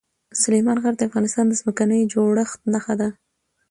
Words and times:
سلیمان 0.41 0.77
غر 0.83 0.93
د 0.97 1.01
افغانستان 1.09 1.45
د 1.47 1.53
ځمکې 1.61 1.83
د 1.89 2.09
جوړښت 2.13 2.59
نښه 2.73 2.93
ده. 2.99 3.09